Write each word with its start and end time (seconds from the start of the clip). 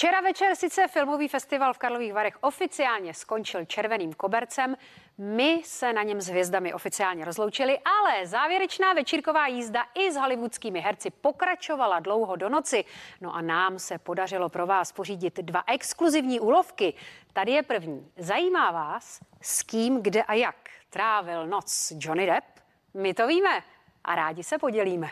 Včera 0.00 0.20
večer 0.20 0.56
sice 0.56 0.88
filmový 0.88 1.28
festival 1.28 1.74
v 1.74 1.78
Karlových 1.78 2.12
Varech 2.12 2.36
oficiálně 2.40 3.14
skončil 3.14 3.64
červeným 3.64 4.12
kobercem, 4.12 4.76
my 5.18 5.60
se 5.64 5.92
na 5.92 6.02
něm 6.02 6.20
s 6.20 6.26
hvězdami 6.26 6.74
oficiálně 6.74 7.24
rozloučili, 7.24 7.78
ale 7.78 8.26
závěrečná 8.26 8.92
večírková 8.92 9.46
jízda 9.46 9.84
i 9.94 10.12
s 10.12 10.16
hollywoodskými 10.16 10.80
herci 10.80 11.10
pokračovala 11.10 12.00
dlouho 12.00 12.36
do 12.36 12.48
noci. 12.48 12.84
No 13.20 13.34
a 13.34 13.40
nám 13.40 13.78
se 13.78 13.98
podařilo 13.98 14.48
pro 14.48 14.66
vás 14.66 14.92
pořídit 14.92 15.36
dva 15.36 15.62
exkluzivní 15.66 16.40
úlovky. 16.40 16.94
Tady 17.32 17.52
je 17.52 17.62
první. 17.62 18.12
Zajímá 18.16 18.70
vás, 18.70 19.20
s 19.40 19.62
kým, 19.62 20.02
kde 20.02 20.22
a 20.22 20.34
jak 20.34 20.56
trávil 20.90 21.46
noc 21.46 21.92
Johnny 21.98 22.26
Depp? 22.26 22.46
My 22.94 23.14
to 23.14 23.26
víme 23.26 23.62
a 24.04 24.14
rádi 24.14 24.42
se 24.44 24.58
podělíme. 24.58 25.10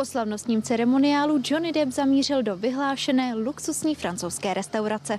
Po 0.00 0.04
slavnostním 0.04 0.62
ceremoniálu 0.62 1.40
Johnny 1.44 1.72
Depp 1.72 1.92
zamířil 1.92 2.42
do 2.42 2.56
vyhlášené 2.56 3.34
luxusní 3.34 3.94
francouzské 3.94 4.54
restaurace. 4.54 5.18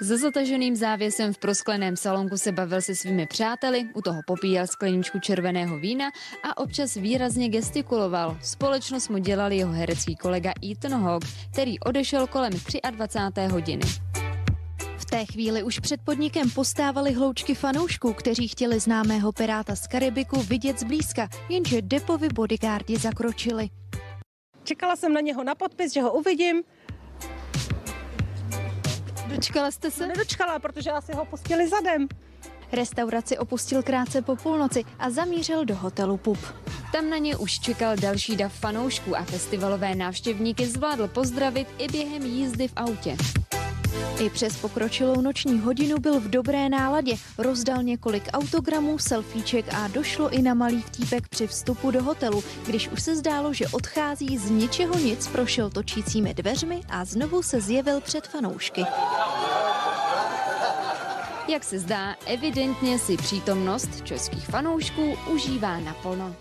Za 0.00 0.16
zataženým 0.16 0.76
závěsem 0.76 1.34
v 1.34 1.38
proskleném 1.38 1.96
salonku 1.96 2.38
se 2.38 2.52
bavil 2.52 2.80
se 2.80 2.94
svými 2.94 3.26
přáteli, 3.26 3.88
u 3.94 4.02
toho 4.02 4.20
popíjel 4.26 4.66
skleničku 4.66 5.18
červeného 5.18 5.78
vína 5.78 6.10
a 6.44 6.58
občas 6.58 6.94
výrazně 6.94 7.48
gestikuloval. 7.48 8.38
Společnost 8.42 9.08
mu 9.08 9.18
dělal 9.18 9.52
jeho 9.52 9.72
herecký 9.72 10.16
kolega 10.16 10.52
Ethan 10.70 11.02
Hawke, 11.02 11.28
který 11.52 11.80
odešel 11.80 12.26
kolem 12.26 12.52
23. 12.90 13.40
hodiny 13.52 14.05
té 15.10 15.24
chvíli 15.24 15.62
už 15.62 15.78
před 15.78 16.00
podnikem 16.04 16.50
postávali 16.50 17.12
hloučky 17.12 17.54
fanoušků, 17.54 18.12
kteří 18.12 18.48
chtěli 18.48 18.80
známého 18.80 19.32
piráta 19.32 19.76
z 19.76 19.86
Karibiku 19.86 20.42
vidět 20.42 20.80
zblízka, 20.80 21.28
jenže 21.48 21.82
Depovi 21.82 22.28
bodyguardi 22.28 22.96
zakročili. 22.96 23.68
Čekala 24.64 24.96
jsem 24.96 25.12
na 25.12 25.20
něho 25.20 25.44
na 25.44 25.54
podpis, 25.54 25.92
že 25.92 26.02
ho 26.02 26.12
uvidím. 26.12 26.62
Dočkala 29.26 29.70
jste 29.70 29.90
se? 29.90 30.06
Nedočkala, 30.06 30.58
protože 30.58 30.90
asi 30.90 31.12
ho 31.12 31.24
pustili 31.24 31.68
zadem. 31.68 32.08
Restauraci 32.72 33.38
opustil 33.38 33.82
krátce 33.82 34.22
po 34.22 34.36
půlnoci 34.36 34.84
a 34.98 35.10
zamířil 35.10 35.64
do 35.64 35.76
hotelu 35.76 36.16
Pup. 36.16 36.38
Tam 36.92 37.10
na 37.10 37.18
ně 37.18 37.36
už 37.36 37.60
čekal 37.60 37.96
další 37.96 38.36
dav 38.36 38.52
fanoušků 38.52 39.16
a 39.16 39.22
festivalové 39.22 39.94
návštěvníky 39.94 40.66
zvládl 40.66 41.08
pozdravit 41.08 41.68
i 41.78 41.88
během 41.88 42.22
jízdy 42.22 42.68
v 42.68 42.72
autě. 42.76 43.16
I 44.20 44.30
přes 44.30 44.56
pokročilou 44.56 45.20
noční 45.20 45.58
hodinu 45.58 45.98
byl 45.98 46.20
v 46.20 46.28
dobré 46.28 46.68
náladě, 46.68 47.14
rozdal 47.38 47.82
několik 47.82 48.28
autogramů, 48.32 48.98
selfieček 48.98 49.74
a 49.74 49.88
došlo 49.88 50.30
i 50.30 50.42
na 50.42 50.54
malý 50.54 50.82
vtípek 50.82 51.28
při 51.28 51.46
vstupu 51.46 51.90
do 51.90 52.02
hotelu, 52.02 52.44
když 52.66 52.88
už 52.88 53.02
se 53.02 53.16
zdálo, 53.16 53.52
že 53.52 53.68
odchází 53.68 54.38
z 54.38 54.50
ničeho 54.50 54.98
nic, 54.98 55.28
prošel 55.28 55.70
točícími 55.70 56.34
dveřmi 56.34 56.80
a 56.88 57.04
znovu 57.04 57.42
se 57.42 57.60
zjevil 57.60 58.00
před 58.00 58.26
fanoušky. 58.26 58.84
Jak 61.48 61.64
se 61.64 61.78
zdá, 61.78 62.14
evidentně 62.26 62.98
si 62.98 63.16
přítomnost 63.16 64.04
českých 64.04 64.46
fanoušků 64.46 65.14
užívá 65.34 65.80
naplno. 65.80 66.36